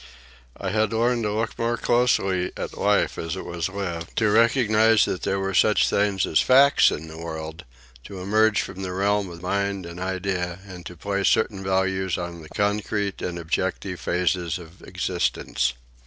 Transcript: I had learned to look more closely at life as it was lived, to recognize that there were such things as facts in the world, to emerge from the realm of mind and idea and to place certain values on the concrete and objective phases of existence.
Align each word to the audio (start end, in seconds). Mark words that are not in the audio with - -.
I 0.57 0.71
had 0.71 0.93
learned 0.93 1.21
to 1.25 1.31
look 1.31 1.59
more 1.59 1.77
closely 1.77 2.51
at 2.57 2.75
life 2.75 3.19
as 3.19 3.35
it 3.35 3.45
was 3.45 3.69
lived, 3.69 4.17
to 4.17 4.31
recognize 4.31 5.05
that 5.05 5.21
there 5.21 5.39
were 5.39 5.53
such 5.53 5.87
things 5.87 6.25
as 6.25 6.39
facts 6.39 6.89
in 6.89 7.07
the 7.07 7.19
world, 7.19 7.65
to 8.05 8.17
emerge 8.19 8.63
from 8.63 8.81
the 8.81 8.93
realm 8.93 9.29
of 9.29 9.43
mind 9.43 9.85
and 9.85 9.99
idea 9.99 10.57
and 10.67 10.87
to 10.87 10.97
place 10.97 11.27
certain 11.29 11.63
values 11.63 12.17
on 12.17 12.41
the 12.41 12.49
concrete 12.49 13.21
and 13.21 13.37
objective 13.37 13.99
phases 13.99 14.57
of 14.57 14.81
existence. 14.81 15.73